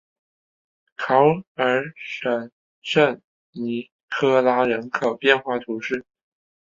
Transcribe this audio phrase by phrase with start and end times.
[0.95, 1.13] 考
[1.53, 2.49] 尔什
[2.81, 6.03] 圣尼科拉人口变化图示